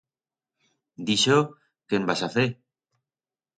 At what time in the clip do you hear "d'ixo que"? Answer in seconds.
1.09-2.01